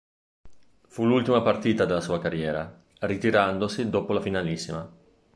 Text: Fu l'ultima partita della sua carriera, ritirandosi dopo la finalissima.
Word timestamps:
Fu 0.87 1.05
l'ultima 1.05 1.43
partita 1.43 1.85
della 1.85 2.01
sua 2.01 2.17
carriera, 2.19 2.75
ritirandosi 3.01 3.87
dopo 3.87 4.13
la 4.13 4.21
finalissima. 4.21 4.91